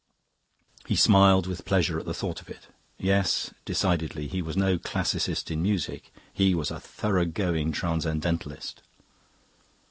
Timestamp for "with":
1.45-1.63